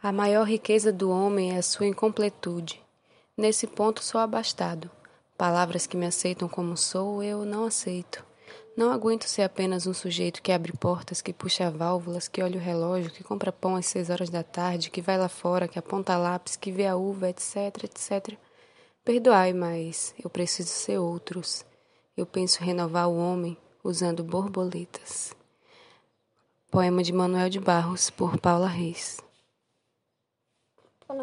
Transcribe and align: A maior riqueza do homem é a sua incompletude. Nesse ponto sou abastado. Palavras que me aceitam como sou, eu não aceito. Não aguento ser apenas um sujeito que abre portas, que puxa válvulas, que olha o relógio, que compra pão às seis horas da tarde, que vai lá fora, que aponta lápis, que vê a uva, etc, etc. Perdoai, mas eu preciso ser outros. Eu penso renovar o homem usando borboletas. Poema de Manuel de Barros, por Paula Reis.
A 0.00 0.12
maior 0.12 0.44
riqueza 0.46 0.92
do 0.92 1.10
homem 1.10 1.56
é 1.56 1.58
a 1.58 1.62
sua 1.62 1.84
incompletude. 1.84 2.80
Nesse 3.36 3.66
ponto 3.66 4.00
sou 4.00 4.20
abastado. 4.20 4.88
Palavras 5.36 5.88
que 5.88 5.96
me 5.96 6.06
aceitam 6.06 6.48
como 6.48 6.76
sou, 6.76 7.20
eu 7.20 7.44
não 7.44 7.64
aceito. 7.64 8.24
Não 8.76 8.92
aguento 8.92 9.24
ser 9.24 9.42
apenas 9.42 9.88
um 9.88 9.92
sujeito 9.92 10.40
que 10.40 10.52
abre 10.52 10.72
portas, 10.72 11.20
que 11.20 11.32
puxa 11.32 11.68
válvulas, 11.68 12.28
que 12.28 12.40
olha 12.40 12.60
o 12.60 12.62
relógio, 12.62 13.10
que 13.10 13.24
compra 13.24 13.50
pão 13.50 13.74
às 13.74 13.86
seis 13.86 14.08
horas 14.08 14.30
da 14.30 14.44
tarde, 14.44 14.88
que 14.88 15.02
vai 15.02 15.18
lá 15.18 15.28
fora, 15.28 15.66
que 15.66 15.80
aponta 15.80 16.16
lápis, 16.16 16.54
que 16.54 16.70
vê 16.70 16.86
a 16.86 16.94
uva, 16.94 17.28
etc, 17.30 17.82
etc. 17.82 18.38
Perdoai, 19.04 19.52
mas 19.52 20.14
eu 20.22 20.30
preciso 20.30 20.68
ser 20.68 20.98
outros. 20.98 21.66
Eu 22.16 22.24
penso 22.24 22.62
renovar 22.62 23.08
o 23.08 23.18
homem 23.18 23.56
usando 23.82 24.22
borboletas. 24.22 25.34
Poema 26.70 27.02
de 27.02 27.12
Manuel 27.12 27.48
de 27.50 27.58
Barros, 27.58 28.10
por 28.10 28.38
Paula 28.38 28.68
Reis. 28.68 29.18